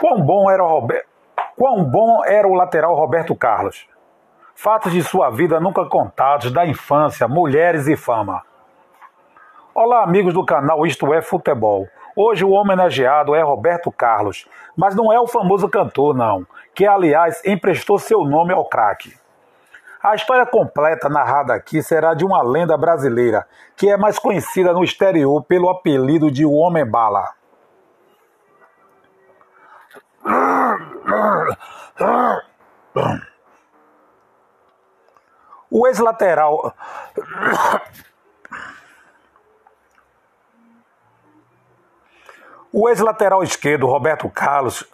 [0.00, 1.06] Quão bom era o Roberto,
[1.56, 3.86] quão bom era o lateral Roberto Carlos.
[4.54, 8.42] Fatos de sua vida nunca contados da infância, mulheres e fama.
[9.74, 11.86] Olá, amigos do canal Isto é Futebol.
[12.16, 17.44] Hoje o homenageado é Roberto Carlos, mas não é o famoso cantor, não, que aliás
[17.44, 19.14] emprestou seu nome ao craque.
[20.02, 23.46] A história completa narrada aqui será de uma lenda brasileira,
[23.76, 27.34] que é mais conhecida no exterior pelo apelido de O Homem Bala.
[35.70, 36.74] O ex-lateral.
[42.72, 44.88] O ex-lateral esquerdo, Roberto Carlos.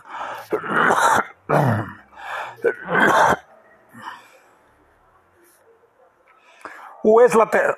[7.09, 7.77] O ex-lateral.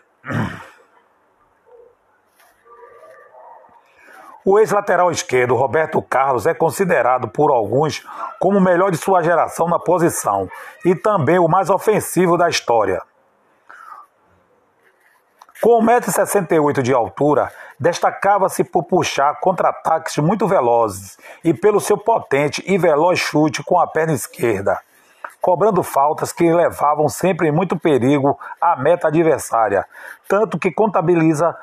[4.43, 8.03] O ex-lateral esquerdo, Roberto Carlos, é considerado por alguns
[8.41, 10.49] como o melhor de sua geração na posição
[10.83, 13.03] e também o mais ofensivo da história.
[15.61, 22.79] Com 1,68m de altura, destacava-se por puxar contra-ataques muito velozes e pelo seu potente e
[22.79, 24.81] veloz chute com a perna esquerda,
[25.41, 29.87] cobrando faltas que levavam sempre muito perigo à meta adversária,
[30.29, 31.57] tanto que contabiliza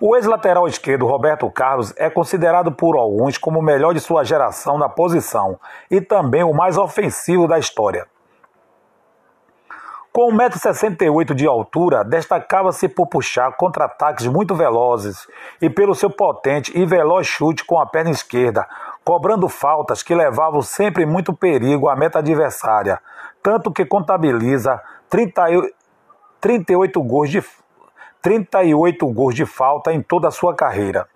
[0.00, 4.78] o ex-lateral esquerdo Roberto Carlos é considerado por alguns como o melhor de sua geração
[4.78, 5.58] na posição
[5.90, 8.06] e também o mais ofensivo da história.
[10.16, 15.28] Com 1,68m de altura, destacava-se por puxar contra-ataques muito velozes
[15.60, 18.66] e pelo seu potente e veloz chute com a perna esquerda,
[19.04, 22.98] cobrando faltas que levavam sempre muito perigo à meta adversária,
[23.42, 27.44] tanto que contabiliza 38 gols de,
[28.22, 31.06] 38 gols de falta em toda a sua carreira.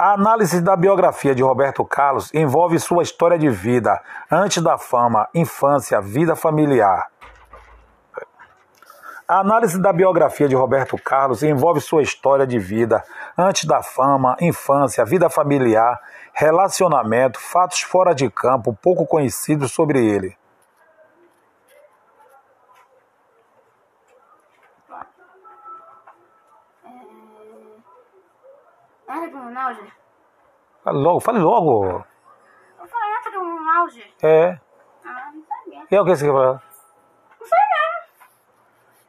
[0.00, 5.28] A análise da biografia de Roberto Carlos envolve sua história de vida, antes da fama,
[5.32, 7.06] infância, vida familiar.
[9.28, 13.02] A análise da biografia de Roberto Carlos envolve sua história de vida,
[13.36, 16.00] antes da fama, infância, vida familiar,
[16.32, 20.36] relacionamento, fatos fora de campo pouco conhecidos sobre ele.
[29.08, 29.92] Entra com o auge?
[30.84, 32.04] Fale logo, fale logo.
[32.78, 34.26] Eu falei, entra com o?
[34.28, 34.60] É.
[35.04, 35.86] Ah, não sabia.
[35.90, 36.62] E é o que você quer falar?
[37.40, 37.96] Não sei mesmo.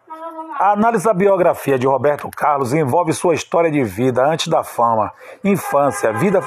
[0.07, 4.25] Mas eu vou A análise da biografia de Roberto Carlos envolve sua história de vida
[4.25, 5.13] antes da fama,
[5.43, 6.41] infância, vida.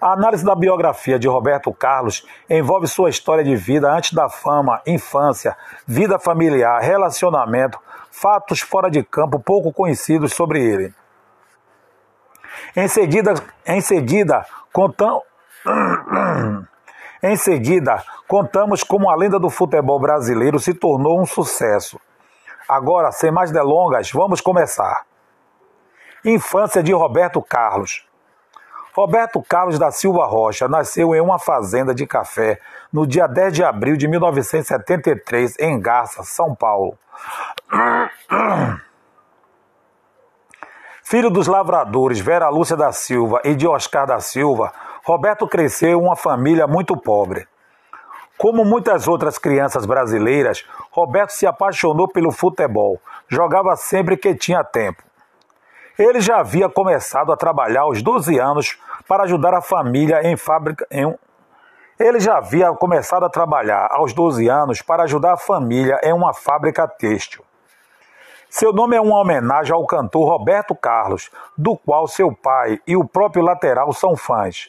[0.00, 4.80] A análise da biografia de Roberto Carlos envolve sua história de vida antes da fama,
[4.86, 5.54] infância,
[5.86, 7.78] vida familiar, relacionamento,
[8.10, 10.94] fatos fora de campo pouco conhecidos sobre ele.
[12.74, 13.34] Em seguida,
[13.66, 15.20] em seguida, contam...
[17.22, 22.00] Em seguida, contamos como a lenda do futebol brasileiro se tornou um sucesso.
[22.66, 25.04] Agora, sem mais delongas, vamos começar.
[26.24, 28.06] Infância de Roberto Carlos.
[28.94, 32.58] Roberto Carlos da Silva Rocha nasceu em uma fazenda de café
[32.92, 36.98] no dia 10 de abril de 1973, em Garça, São Paulo.
[41.10, 44.72] Filho dos lavradores Vera Lúcia da Silva e de Oscar da Silva,
[45.04, 47.48] Roberto cresceu em uma família muito pobre.
[48.38, 55.02] Como muitas outras crianças brasileiras, Roberto se apaixonou pelo futebol, jogava sempre que tinha tempo.
[55.98, 60.86] Ele já havia começado a trabalhar aos 12 anos para ajudar a família em fábrica
[60.92, 61.12] em.
[61.98, 66.32] Ele já havia começado a trabalhar aos 12 anos para ajudar a família em uma
[66.32, 67.44] fábrica têxtil.
[68.50, 73.06] Seu nome é uma homenagem ao cantor Roberto Carlos, do qual seu pai e o
[73.06, 74.68] próprio lateral são fãs.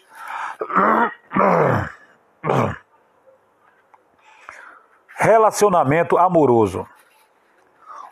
[5.15, 6.87] Relacionamento amoroso.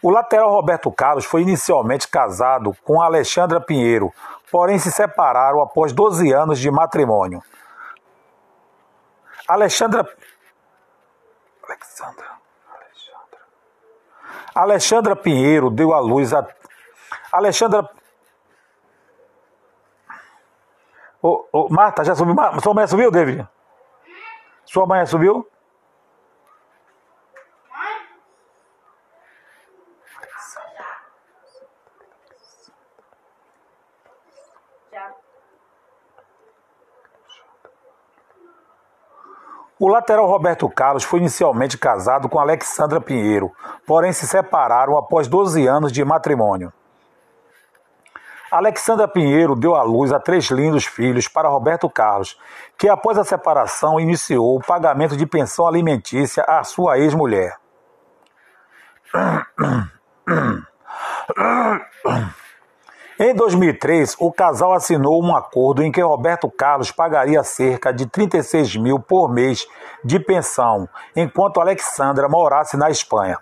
[0.01, 4.12] O lateral Roberto Carlos foi inicialmente casado com Alexandra Pinheiro,
[4.51, 7.44] porém se separaram após 12 anos de matrimônio.
[9.48, 10.04] Alexandra.
[11.63, 12.38] Alexandra.
[14.54, 16.48] Alexandra Pinheiro deu à luz a.
[17.31, 17.90] Alexandra.
[21.22, 22.36] Ô, Marta, já subiu?
[22.63, 23.48] Sua mãe subiu, David?
[24.66, 25.48] Sua mãe subiu?
[39.81, 43.50] O lateral Roberto Carlos foi inicialmente casado com Alexandra Pinheiro,
[43.88, 46.74] porém se separaram após 12 anos de matrimônio.
[48.52, 52.38] Alexandra Pinheiro deu à luz a três lindos filhos para Roberto Carlos,
[52.78, 57.56] que após a separação iniciou o pagamento de pensão alimentícia à sua ex-mulher.
[63.21, 68.77] Em 2003, o casal assinou um acordo em que Roberto Carlos pagaria cerca de 36
[68.77, 69.68] mil por mês
[70.06, 73.38] de pensão, enquanto Alexandra morasse na Espanha.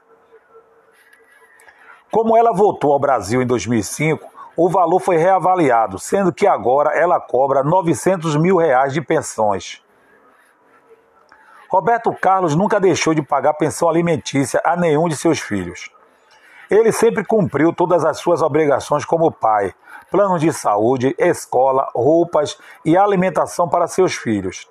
[2.12, 7.20] Como ela voltou ao Brasil em 2005, o valor foi reavaliado, sendo que agora ela
[7.20, 9.84] cobra 900 mil reais de pensões.
[11.70, 15.92] Roberto Carlos nunca deixou de pagar pensão alimentícia a nenhum de seus filhos.
[16.70, 19.74] Ele sempre cumpriu todas as suas obrigações como pai:
[20.12, 24.68] plano de saúde, escola, roupas e alimentação para seus filhos.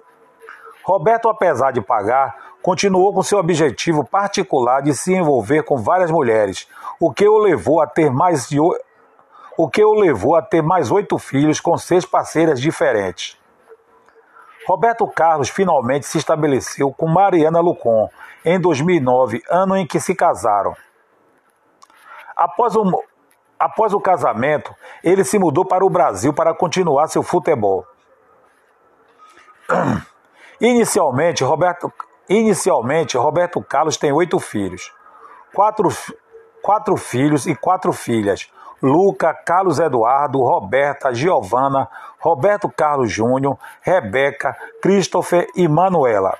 [0.84, 6.68] Roberto, apesar de pagar, continuou com seu objetivo particular de se envolver com várias mulheres,
[7.00, 10.90] o que o levou a ter mais de o que o levou a ter mais
[10.90, 13.38] oito filhos com seis parceiras diferentes.
[14.66, 18.10] Roberto Carlos finalmente se estabeleceu com Mariana Lucon
[18.44, 20.76] em 2009, ano em que se casaram.
[22.36, 23.02] Após o,
[23.58, 27.86] após o casamento, ele se mudou para o Brasil para continuar seu futebol.
[30.60, 31.92] Inicialmente, Roberto,
[32.28, 34.92] inicialmente, Roberto Carlos tem oito filhos.
[35.54, 35.88] Quatro,
[36.62, 38.50] quatro filhos e quatro filhas.
[38.82, 46.38] Luca, Carlos Eduardo, Roberta, Giovana, Roberto Carlos Júnior, Rebeca, Christopher e Manuela.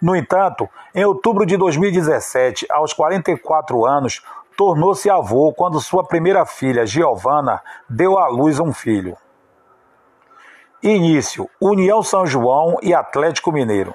[0.00, 4.22] No entanto, em outubro de 2017, aos 44 anos,
[4.56, 9.16] tornou-se avô quando sua primeira filha, Giovana, deu à luz um filho.
[10.82, 13.94] Início: União São João e Atlético Mineiro.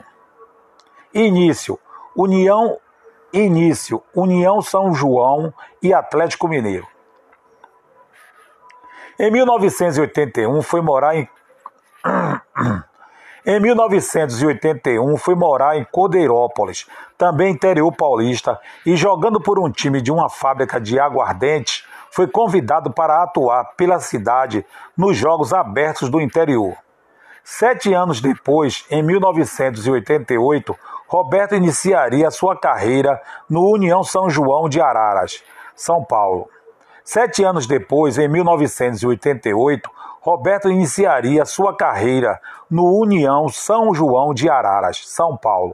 [1.14, 1.80] Início:
[2.16, 2.78] União
[3.34, 6.88] Início: União São João e Atlético Mineiro.
[9.20, 11.28] Em 1981 foi morar em
[13.50, 16.86] Em 1981, fui morar em Cordeirópolis,
[17.18, 22.92] também interior paulista, e jogando por um time de uma fábrica de aguardente, foi convidado
[22.92, 24.66] para atuar pela cidade
[24.98, 26.76] nos Jogos Abertos do Interior.
[27.42, 30.76] Sete anos depois, em 1988,
[31.08, 33.18] Roberto iniciaria sua carreira
[33.50, 35.42] no União São João de Araras,
[35.74, 36.50] São Paulo.
[37.02, 39.90] Sete anos depois, em 1988,
[40.28, 45.74] Roberto iniciaria sua carreira no União São João de Araras, São Paulo.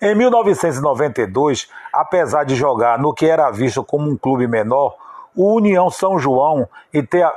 [0.00, 4.96] Em 1992, apesar de jogar no que era visto como um clube menor,
[5.34, 7.30] o União São João e ter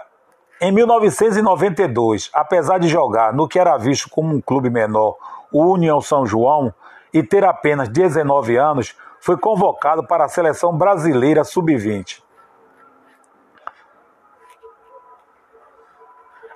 [0.61, 5.17] em 1992, apesar de jogar no que era visto como um clube menor,
[5.51, 6.73] o União São João,
[7.13, 12.21] e ter apenas 19 anos, foi convocado para a seleção brasileira sub-20.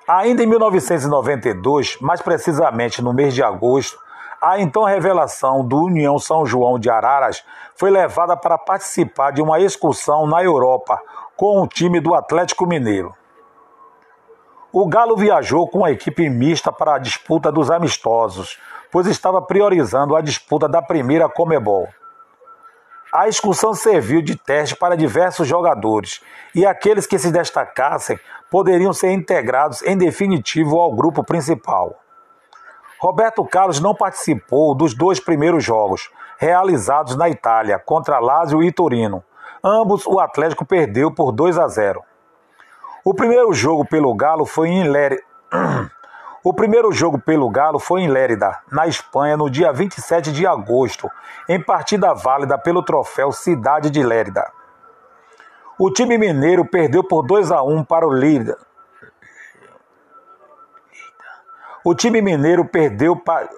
[0.08, 3.98] Ainda em 1992, mais precisamente no mês de agosto,
[4.42, 7.42] a então revelação do União São João de Araras
[7.78, 11.00] foi levada para participar de uma excursão na Europa
[11.38, 13.16] com o time do Atlético Mineiro.
[14.74, 18.60] O Galo viajou com a equipe mista para a disputa dos amistosos,
[18.92, 21.88] pois estava priorizando a disputa da primeira Comebol.
[23.14, 26.20] A excursão serviu de teste para diversos jogadores
[26.54, 28.20] e aqueles que se destacassem
[28.54, 32.00] poderiam ser integrados em definitivo ao grupo principal.
[33.00, 39.24] Roberto Carlos não participou dos dois primeiros jogos, realizados na Itália, contra Lazio e Torino.
[39.64, 42.04] Ambos o Atlético perdeu por 2 a 0.
[43.04, 45.24] O primeiro jogo pelo Galo foi em Lérida.
[46.46, 51.10] O primeiro jogo pelo Galo foi em Lérida, na Espanha, no dia 27 de agosto,
[51.48, 54.52] em partida válida pelo troféu Cidade de Lérida.
[55.78, 58.58] O time mineiro perdeu por 2 a 1 para o Lérida.
[61.84, 63.50] O time mineiro perdeu para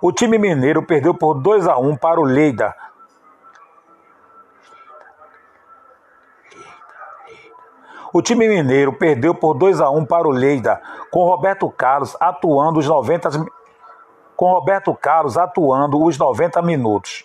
[0.00, 2.74] o time mineiro perdeu por 2 a 1 para o Leida
[8.12, 12.78] O time mineiro perdeu por 2 a 1 para o Leida, com Roberto Carlos atuando
[12.78, 13.30] os 90
[14.36, 17.24] com Roberto Carlos atuando os 90 minutos.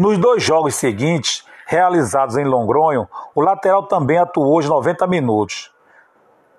[0.00, 5.70] Nos dois jogos seguintes, realizados em Longronho, o lateral também atuou os 90 minutos.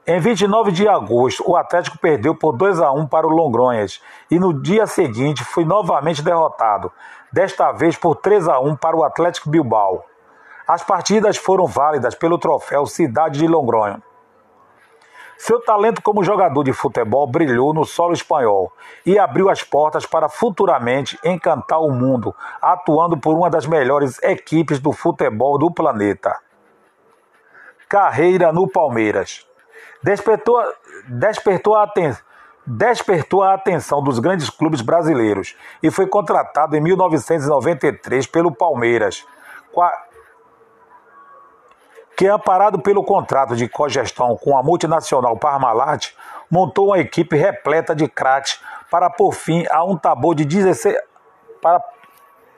[0.05, 4.37] Em 29 de agosto, o Atlético perdeu por 2 a 1 para o Longronhas e
[4.37, 6.91] no dia seguinte foi novamente derrotado,
[7.33, 10.05] desta vez por 3 a 1 para o Atlético Bilbao.
[10.67, 14.03] As partidas foram válidas pelo troféu Cidade de Longronho.
[15.41, 18.71] Seu talento como jogador de futebol brilhou no solo espanhol
[19.03, 24.77] e abriu as portas para futuramente encantar o mundo, atuando por uma das melhores equipes
[24.77, 26.39] do futebol do planeta.
[27.89, 29.43] Carreira no Palmeiras.
[30.03, 30.61] Despertou,
[31.07, 31.91] despertou, a,
[32.63, 39.25] despertou a atenção dos grandes clubes brasileiros e foi contratado em 1993 pelo Palmeiras
[42.21, 46.09] que, amparado pelo contrato de cogestão com a multinacional Parmalat,
[46.51, 48.61] montou uma equipe repleta de craques
[48.91, 50.95] para pôr fim a um tabu de 16
[51.59, 51.83] para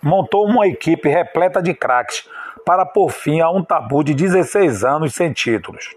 [0.01, 2.27] montou uma equipe repleta de craques
[2.65, 5.95] para pôr fim a um tabu de 16 anos sem títulos.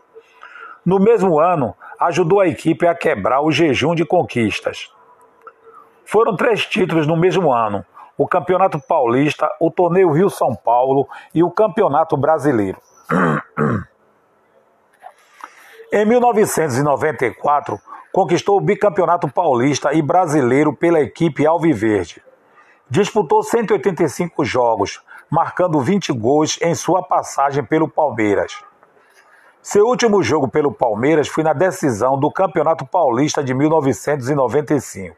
[0.85, 4.93] No mesmo ano, ajudou a equipe a quebrar o jejum de conquistas.
[6.05, 7.85] Foram três títulos no mesmo ano:
[8.17, 12.81] o Campeonato Paulista, o Torneio Rio-São Paulo e o Campeonato Brasileiro.
[15.93, 17.81] Em 1994,
[18.13, 22.23] conquistou o bicampeonato paulista e brasileiro pela equipe Alviverde.
[22.89, 28.63] Disputou 185 jogos, marcando 20 gols em sua passagem pelo Palmeiras.
[29.63, 35.17] Seu último jogo pelo Palmeiras foi na decisão do Campeonato Paulista de 1995.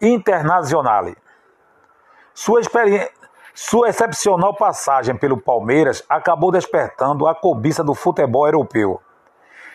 [0.00, 1.16] Internazionale.
[2.32, 3.10] Sua experiência
[3.60, 9.02] sua excepcional passagem pelo Palmeiras acabou despertando a cobiça do futebol europeu.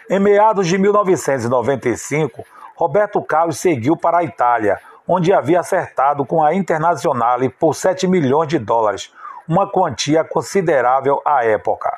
[0.09, 2.45] Em meados de 1995,
[2.77, 8.47] Roberto Carlos seguiu para a Itália, onde havia acertado com a Internazionale por 7 milhões
[8.47, 9.13] de dólares,
[9.45, 11.97] uma quantia considerável à época.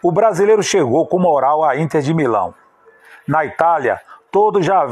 [0.00, 2.54] O brasileiro chegou com moral à Inter de Milão.
[3.26, 4.86] Na Itália, todos já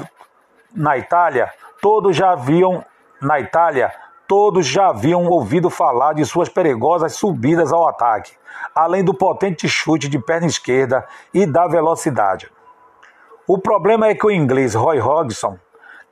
[0.74, 2.84] na Itália, todos já viam
[3.22, 3.92] na Itália,
[4.28, 8.32] Todos já haviam ouvido falar de suas perigosas subidas ao ataque,
[8.74, 12.50] além do potente chute de perna esquerda e da velocidade.
[13.46, 15.56] O problema é que o inglês Roy Hodgson,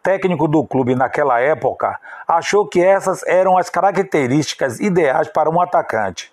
[0.01, 6.33] técnico do clube naquela época, achou que essas eram as características ideais para um atacante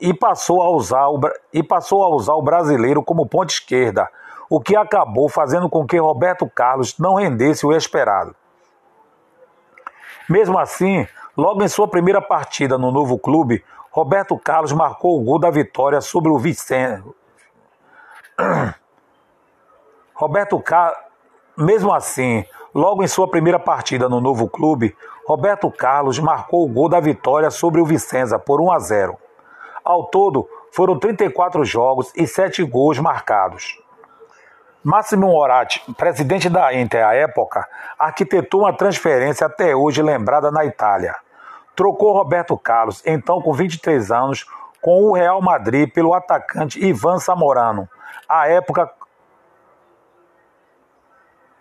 [0.00, 1.20] e passou a usar o,
[1.52, 4.08] e passou a usar o brasileiro como ponta esquerda,
[4.48, 8.34] o que acabou fazendo com que Roberto Carlos não rendesse o esperado.
[10.30, 15.40] Mesmo assim, logo em sua primeira partida no novo clube, Roberto Carlos marcou o gol
[15.40, 17.02] da vitória sobre o Vicente.
[20.14, 21.00] Roberto Carlos,
[21.56, 24.96] mesmo assim, logo em sua primeira partida no novo clube,
[25.26, 29.18] Roberto Carlos marcou o gol da vitória sobre o Vicenza por 1 a 0.
[29.84, 33.82] Ao todo, foram 34 jogos e 7 gols marcados.
[34.82, 37.68] Máximo Moratti, presidente da Inter à época,
[37.98, 41.16] arquitetou uma transferência até hoje lembrada na Itália.
[41.76, 44.46] Trocou Roberto Carlos, então com 23 anos,
[44.80, 47.86] com o Real Madrid pelo atacante Ivan Samorano,
[48.26, 48.90] à época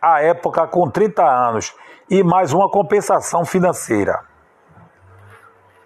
[0.02, 1.76] à época com 30 anos
[2.10, 4.24] e mais uma compensação financeira.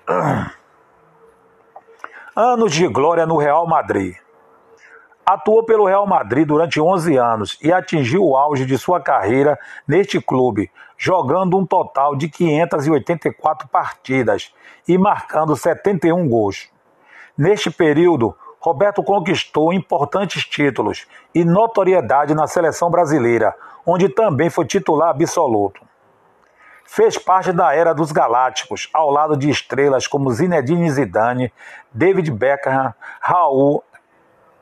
[2.36, 4.16] Anos de glória no Real Madrid.
[5.34, 10.22] Atuou pelo Real Madrid durante 11 anos e atingiu o auge de sua carreira neste
[10.22, 14.54] clube, jogando um total de 584 partidas
[14.88, 16.70] e marcando 71 gols.
[17.36, 25.10] Neste período, Roberto conquistou importantes títulos e notoriedade na seleção brasileira, onde também foi titular
[25.10, 25.82] absoluto.
[26.86, 31.52] Fez parte da era dos Galácticos, ao lado de estrelas como Zinedine Zidane,
[31.92, 33.84] David Beckham, Raul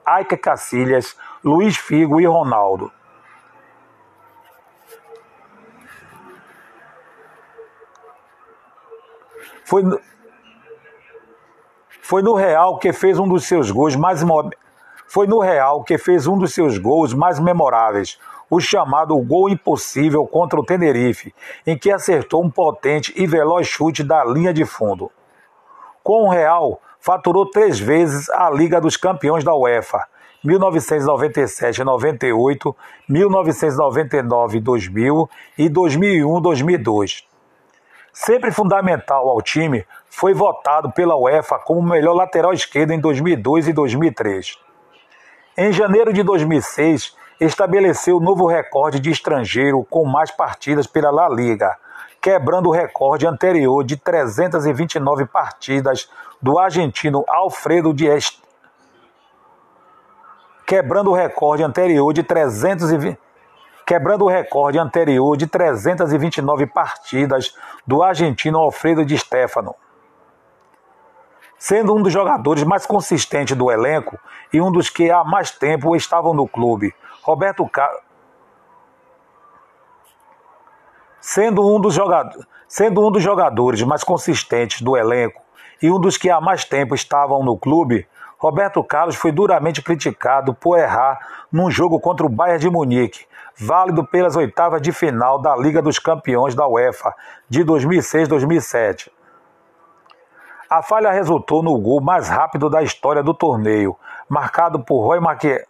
[0.05, 2.91] Aika Cacilhas, Luiz Figo e Ronaldo.
[9.65, 10.01] Foi no,
[12.01, 14.21] foi no Real que fez um dos seus gols mais
[15.07, 20.25] foi no Real que fez um dos seus gols mais memoráveis, o chamado gol impossível
[20.27, 21.33] contra o Tenerife,
[21.65, 25.09] em que acertou um potente e veloz chute da linha de fundo.
[26.03, 30.05] Com o Real, faturou três vezes a Liga dos Campeões da UEFA,
[30.43, 32.75] 1997 98,
[33.09, 37.27] 1999 2000 e 2001 2002.
[38.13, 43.73] Sempre fundamental ao time, foi votado pela UEFA como melhor lateral esquerdo em 2002 e
[43.73, 44.57] 2003.
[45.57, 51.75] Em janeiro de 2006, estabeleceu novo recorde de estrangeiro com mais partidas pela La Liga,
[52.21, 56.07] quebrando o recorde anterior de 329 partidas
[56.39, 58.05] do argentino Alfredo Di
[60.65, 63.17] quebrando o recorde anterior de 320
[63.87, 69.75] quebrando o recorde anterior de 329 partidas do argentino Alfredo Di Stefano.
[71.57, 74.17] sendo um dos jogadores mais consistentes do elenco
[74.53, 76.93] e um dos que há mais tempo estavam no clube.
[77.21, 78.10] Roberto Carlos
[81.21, 85.41] sendo um dos jogadores, sendo um dos jogadores mais consistentes do elenco
[85.81, 90.53] e um dos que há mais tempo estavam no clube, Roberto Carlos foi duramente criticado
[90.53, 93.25] por errar num jogo contra o Bayern de Munique,
[93.55, 97.13] válido pelas oitavas de final da Liga dos Campeões da UEFA
[97.47, 99.09] de 2006-2007.
[100.67, 103.95] A falha resultou no gol mais rápido da história do torneio,
[104.27, 105.67] marcado por Roy Maquet.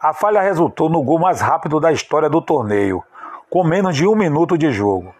[0.00, 3.04] A falha resultou no gol mais rápido da história do torneio,
[3.54, 5.14] com menos de um minuto de jogo.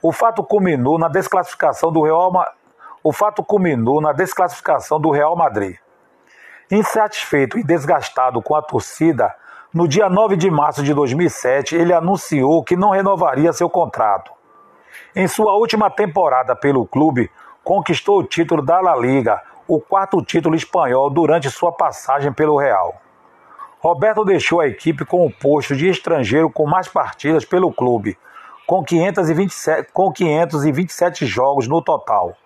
[0.00, 2.48] O fato culminou na desclassificação do Real Ma...
[3.02, 5.76] o fato culminou na desclassificação do Real Madrid.
[6.70, 9.34] Insatisfeito e desgastado com a torcida,
[9.74, 14.30] no dia 9 de março de 2007, ele anunciou que não renovaria seu contrato.
[15.12, 17.28] Em sua última temporada pelo clube,
[17.64, 22.94] conquistou o título da La Liga, o quarto título espanhol durante sua passagem pelo Real.
[23.80, 28.18] Roberto deixou a equipe com o posto de estrangeiro com mais partidas pelo clube,
[28.66, 32.36] com 527, com 527 jogos no total.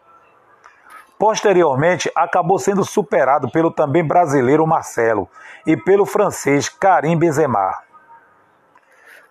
[1.19, 5.29] Posteriormente, acabou sendo superado pelo também brasileiro Marcelo
[5.67, 7.83] e pelo francês Karim Benzema.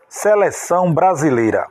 [0.09, 1.67] Seleção brasileira.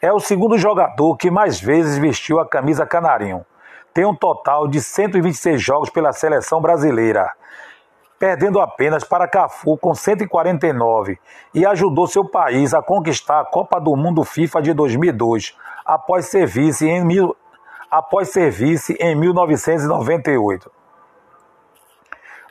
[0.00, 3.44] É o segundo jogador que mais vezes vestiu a camisa canarinho.
[3.92, 7.30] Tem um total de 126 jogos pela seleção brasileira,
[8.18, 11.18] perdendo apenas para Cafu com 149
[11.54, 16.46] e ajudou seu país a conquistar a Copa do Mundo FIFA de 2002, após ser
[16.46, 17.36] vice em, mil,
[17.90, 20.70] após ser vice em 1998.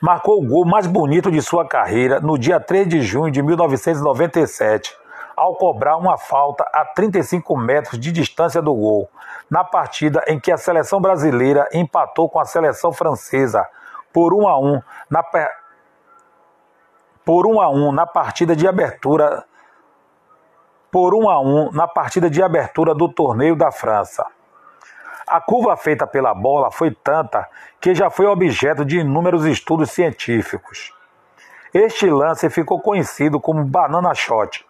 [0.00, 4.94] Marcou o gol mais bonito de sua carreira no dia 3 de junho de 1997
[5.36, 9.10] ao cobrar uma falta a 35 metros de distância do gol,
[9.50, 13.68] na partida em que a seleção brasileira empatou com a seleção francesa
[14.12, 15.22] por 1 a 1 na
[17.26, 19.44] por 1 a 1 na partida de abertura
[20.92, 24.24] por 1 a 1 na partida de abertura do torneio da França.
[25.26, 27.48] A curva feita pela bola foi tanta
[27.80, 30.94] que já foi objeto de inúmeros estudos científicos.
[31.74, 34.64] Este lance ficou conhecido como banana shot.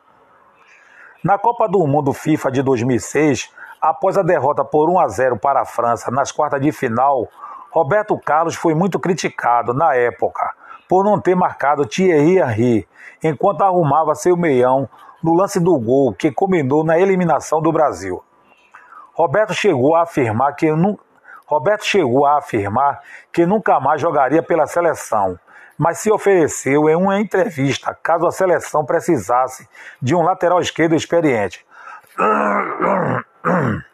[1.23, 5.61] Na Copa do Mundo FIFA de 2006, após a derrota por 1 a 0 para
[5.61, 7.29] a França nas quartas de final,
[7.71, 10.55] Roberto Carlos foi muito criticado na época
[10.89, 12.89] por não ter marcado Thierry Henry
[13.23, 14.89] enquanto arrumava seu meião
[15.23, 18.23] no lance do gol que culminou na eliminação do Brasil.
[19.15, 20.69] Roberto chegou a afirmar que
[21.47, 23.01] Roberto chegou a afirmar
[23.33, 25.39] que nunca mais jogaria pela seleção
[25.79, 29.69] mas se ofereceu em uma entrevista caso a seleção precisasse
[30.01, 31.67] de um lateral esquerdo experiente.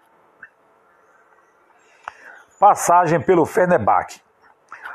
[2.58, 4.22] Passagem pelo Fenerbahçe.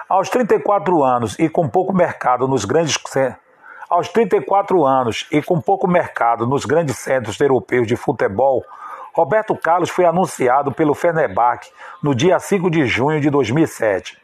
[0.09, 2.97] Aos 34 anos e com pouco mercado nos grandes
[3.89, 8.63] aos 34 anos e com pouco mercado nos grandes centros europeus de futebol,
[9.13, 14.17] Roberto Carlos foi anunciado pelo Fenerbahçe no dia 5 de junho de 2007.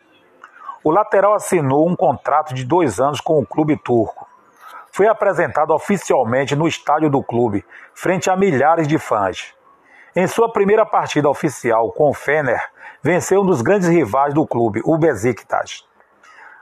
[0.85, 4.25] O lateral assinou um contrato de dois anos com o clube turco.
[4.89, 9.53] Foi apresentado oficialmente no estádio do clube, frente a milhares de fãs.
[10.15, 12.71] Em sua primeira partida oficial com o Fener,
[13.03, 15.85] venceu um dos grandes rivais do clube, o Besiktas.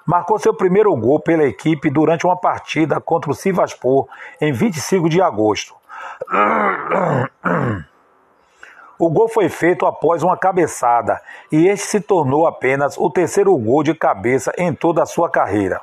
[0.04, 4.08] Marcou seu primeiro gol pela equipe durante uma partida contra o Sivaspor
[4.42, 5.76] em 25 de agosto.
[8.98, 13.84] O gol foi feito após uma cabeçada e este se tornou apenas o terceiro gol
[13.84, 15.80] de cabeça em toda a sua carreira.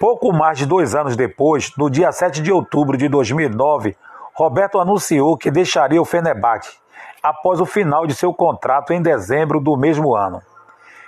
[0.00, 3.96] Pouco mais de dois anos depois, no dia 7 de outubro de 2009,
[4.32, 6.78] Roberto anunciou que deixaria o Fenerbahçe
[7.22, 10.42] após o final de seu contrato em dezembro do mesmo ano.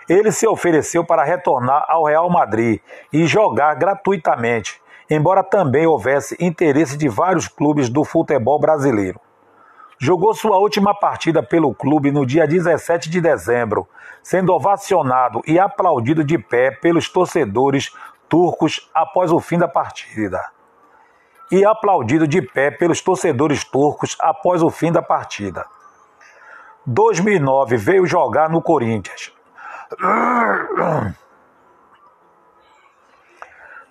[0.09, 2.81] Ele se ofereceu para retornar ao Real Madrid
[3.13, 9.21] e jogar gratuitamente, embora também houvesse interesse de vários clubes do futebol brasileiro
[10.01, 13.87] jogou sua última partida pelo clube no dia 17 de dezembro,
[14.23, 17.93] sendo ovacionado e aplaudido de pé pelos torcedores
[18.27, 20.43] turcos após o fim da partida.
[21.53, 25.67] E aplaudido de pé pelos torcedores turcos após o fim da partida.
[26.93, 29.33] 2009 veio jogar no Corinthians.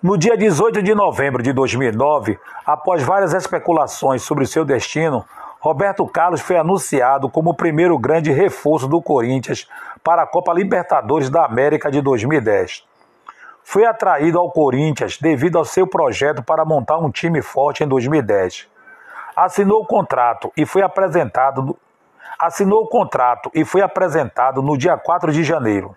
[0.02, 5.24] No dia 18 de novembro de 2009, após várias especulações sobre seu destino,
[5.60, 9.66] Roberto Carlos foi anunciado como o primeiro grande reforço do Corinthians
[10.04, 12.84] para a Copa Libertadores da América de 2010.
[13.64, 18.68] Foi atraído ao Corinthians devido ao seu projeto para montar um time forte em 2010.
[19.34, 21.78] Assinou o contrato e foi apresentado
[22.40, 25.94] assinou o contrato e foi apresentado no dia 4 de janeiro.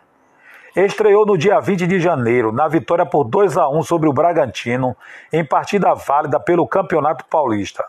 [0.76, 4.98] Estreou no dia 20 de janeiro, na vitória por 2 a 1 sobre o Bragantino,
[5.32, 7.86] em partida válida pelo Campeonato Paulista.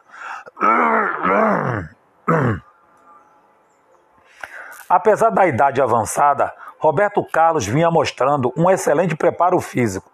[4.88, 10.13] Apesar da idade avançada, Roberto Carlos vinha mostrando um excelente preparo físico.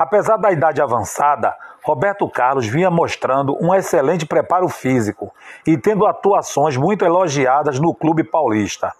[0.00, 5.30] Apesar da idade avançada, Roberto Carlos vinha mostrando um excelente preparo físico
[5.66, 8.94] e tendo atuações muito elogiadas no clube paulista.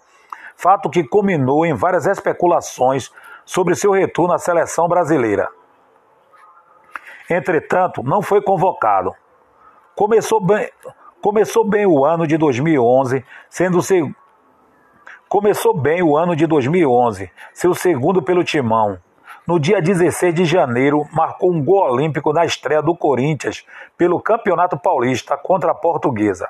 [0.55, 3.11] Fato que culminou em várias especulações
[3.43, 5.49] sobre seu retorno à seleção brasileira.
[7.27, 9.15] Entretanto, não foi convocado.
[9.95, 10.69] Começou bem,
[11.19, 14.13] começou bem o ano de 2011, sendo seu,
[15.27, 18.99] começou bem o ano de 2011, seu segundo pelo Timão
[19.47, 23.65] no dia 16 de janeiro, marcou um gol olímpico na estreia do Corinthians
[23.97, 26.47] pelo Campeonato Paulista contra a Portuguesa.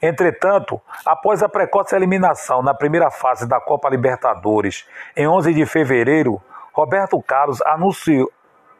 [0.00, 6.40] Entretanto, após a precoce eliminação na primeira fase da Copa Libertadores, em 11 de fevereiro,
[6.72, 8.30] Roberto Carlos anunciou,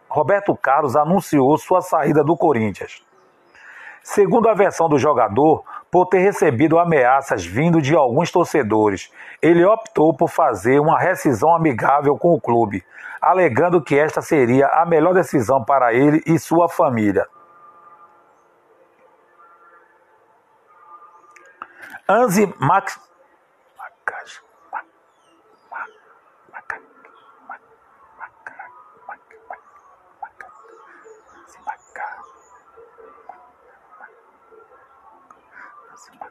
[0.08, 3.02] Roberto Carlos anunciou sua saída do Corinthians.
[4.02, 10.14] Segundo a versão do jogador, por ter recebido ameaças vindo de alguns torcedores, ele optou
[10.14, 12.84] por fazer uma rescisão amigável com o clube,
[13.20, 17.26] alegando que esta seria a melhor decisão para ele e sua família.
[22.08, 22.98] Anzi Max
[35.98, 36.30] Спасибо.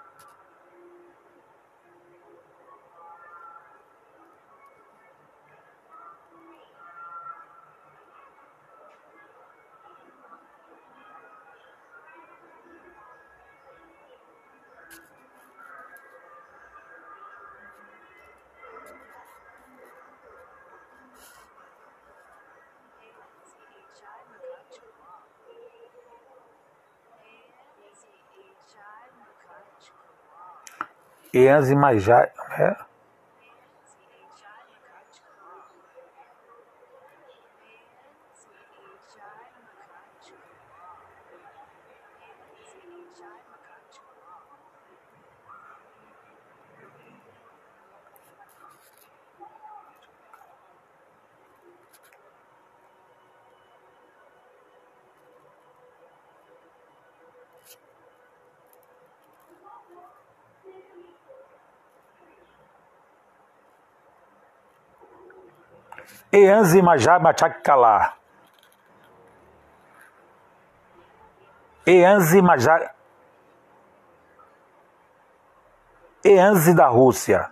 [31.33, 32.29] enzima já.
[32.57, 32.90] É?
[66.33, 68.13] Eanzi Majamachakala.
[71.85, 72.93] Eanzi Maja...
[76.23, 77.51] Eanzi da Rússia.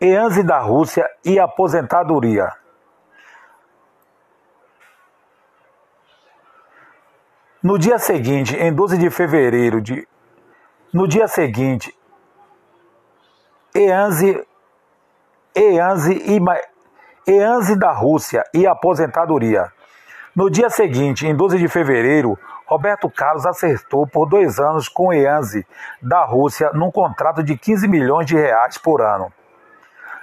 [0.00, 2.52] Eanzi da Rússia e aposentadoria.
[7.60, 10.06] No dia seguinte, em 12 de fevereiro de
[10.92, 11.92] no dia seguinte,
[13.74, 14.46] Eanzi
[15.52, 16.38] Eanzi e
[17.28, 19.72] EANSE da Rússia e aposentadoria.
[20.32, 25.12] No dia seguinte, em 12 de fevereiro, Roberto Carlos acertou por dois anos com o
[25.12, 25.66] EANSE
[26.00, 29.32] da Rússia num contrato de 15 milhões de reais por ano.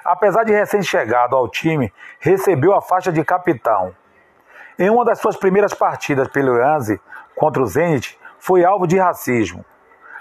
[0.06, 3.94] Apesar de recém-chegado ao time, recebeu a faixa de capitão.
[4.80, 7.02] Em uma das suas primeiras partidas pelo EANSE
[7.36, 9.66] contra o Zenit, foi alvo de racismo.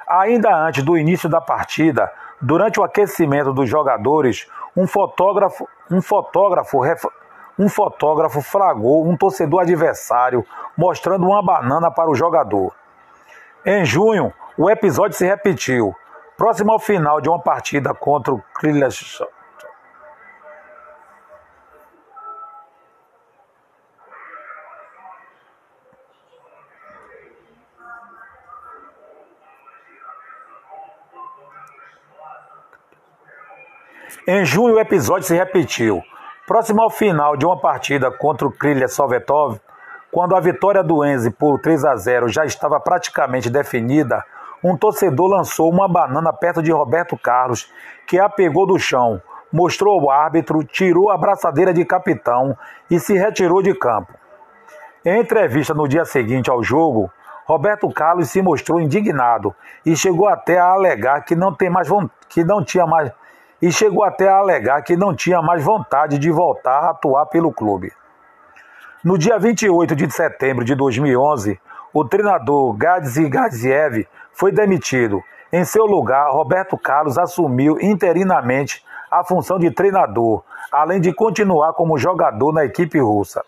[0.08, 6.80] Ainda antes do início da partida, durante o aquecimento dos jogadores, um fotógrafo, um fotógrafo,
[7.58, 10.44] um fotógrafo flagrou um torcedor adversário
[10.76, 12.74] mostrando uma banana para o jogador.
[13.64, 15.94] Em junho, o episódio se repetiu,
[16.36, 19.22] próximo ao final de uma partida contra o Krilas
[34.24, 36.00] Em junho, o episódio se repetiu.
[36.46, 39.60] Próximo ao final de uma partida contra o Krylia Sovetov,
[40.12, 44.22] Quando a vitória do Enze por 3 a 0 já estava praticamente definida,
[44.62, 47.68] um torcedor lançou uma banana perto de Roberto Carlos,
[48.06, 52.56] que a pegou do chão, mostrou ao árbitro, tirou a braçadeira de capitão
[52.88, 54.12] e se retirou de campo.
[55.04, 57.10] Em entrevista no dia seguinte ao jogo,
[57.44, 59.52] Roberto Carlos se mostrou indignado
[59.84, 61.88] e chegou até a alegar que não tem mais
[62.28, 63.10] que não tinha mais
[63.62, 67.52] e chegou até a alegar que não tinha mais vontade de voltar a atuar pelo
[67.52, 67.92] clube.
[69.04, 71.60] No dia 28 de setembro de 2011,
[71.94, 75.22] o treinador Gadzi Gadziev foi demitido.
[75.52, 81.98] Em seu lugar, Roberto Carlos assumiu interinamente a função de treinador, além de continuar como
[81.98, 83.44] jogador na equipe russa.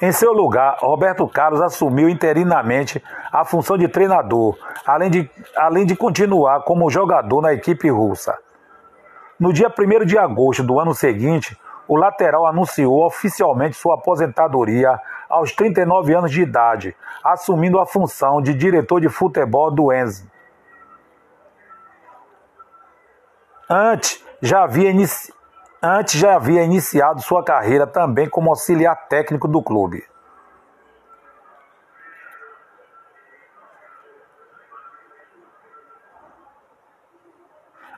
[0.00, 4.56] Em seu lugar, Roberto Carlos assumiu interinamente a função de treinador,
[4.86, 8.38] além de, além de continuar como jogador na equipe russa.
[9.40, 11.58] No dia 1 de agosto do ano seguinte,
[11.88, 18.54] o lateral anunciou oficialmente sua aposentadoria aos 39 anos de idade, assumindo a função de
[18.54, 20.30] diretor de futebol do Enzo.
[23.68, 25.32] Antes já havia inici...
[25.80, 30.04] Antes já havia iniciado sua carreira também como auxiliar técnico do clube.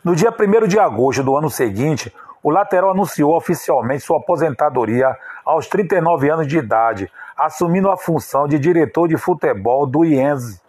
[0.05, 5.67] No dia 1 de agosto do ano seguinte, o lateral anunciou oficialmente sua aposentadoria aos
[5.67, 10.61] 39 anos de idade, assumindo a função de diretor de futebol do Iense.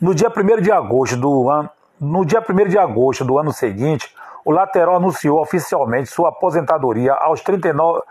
[0.00, 4.12] No dia 1 de agosto do ano, no dia 1 de agosto do ano seguinte,
[4.44, 8.02] o lateral anunciou oficialmente sua aposentadoria aos 39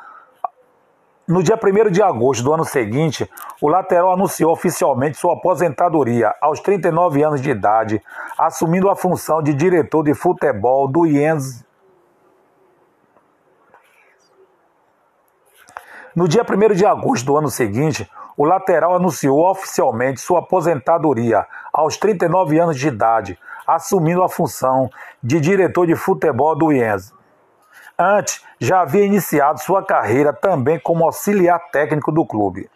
[1.28, 3.30] no dia 1 de agosto do ano seguinte,
[3.62, 8.04] o lateral anunciou oficialmente sua aposentadoria aos 39 anos de idade,
[8.38, 11.64] assumindo a função de diretor de futebol do Ienz.
[16.14, 21.96] No dia 1 de agosto do ano seguinte, o lateral anunciou oficialmente sua aposentadoria aos
[21.96, 23.40] 39 anos de idade,
[23.76, 24.90] assumindo a função
[25.22, 27.14] de diretor de futebol do Ienz.
[27.98, 32.70] Antes, já havia iniciado sua carreira também como auxiliar técnico do clube.